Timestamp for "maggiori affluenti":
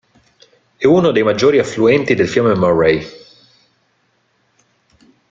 1.21-2.15